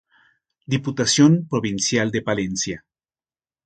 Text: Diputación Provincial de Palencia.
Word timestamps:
Diputación 0.73 1.31
Provincial 1.51 2.07
de 2.09 2.23
Palencia. 2.27 2.77